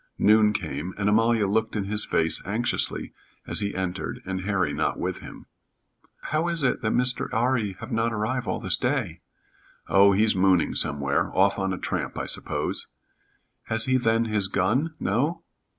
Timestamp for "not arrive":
7.91-8.47